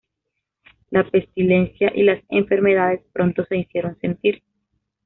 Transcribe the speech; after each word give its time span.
La 0.89 1.07
pestilencia 1.07 1.91
y 1.93 2.01
las 2.01 2.23
enfermedades 2.29 3.01
pronto 3.13 3.45
se 3.45 3.57
hicieron 3.57 3.99
sentir. 3.99 4.41